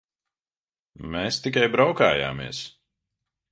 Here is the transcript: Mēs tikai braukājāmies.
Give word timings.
Mēs 1.17 1.37
tikai 1.47 1.67
braukājāmies. 1.75 2.65